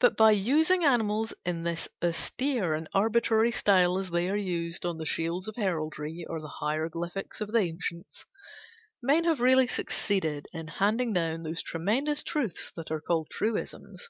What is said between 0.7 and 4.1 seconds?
animals in this austere and arbitrary style as